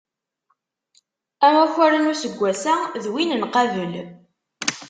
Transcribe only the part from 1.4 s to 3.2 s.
Amakar n useggwass-a, d